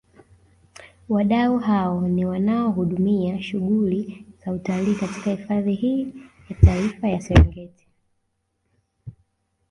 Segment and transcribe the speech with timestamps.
[1.09, 6.13] Wadau hao ni wanaohudumia shughuli za utalii katika hifadhi hii
[6.49, 7.87] ya Taifa ya Serengeti